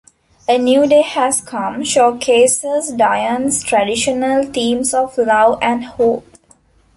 [0.49, 6.25] "A New Day Has Come" showcases Dion's traditional themes of love and hope.